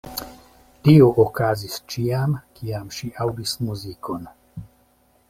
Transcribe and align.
Tio 0.87 1.09
okazis 1.23 1.75
ĉiam, 1.95 2.33
kiam 2.61 2.89
ŝi 2.97 3.11
aŭdis 3.27 3.55
muzikon. 3.69 4.27